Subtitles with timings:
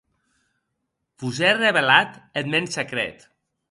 [1.19, 3.17] Vos è revelat eth mèn secret.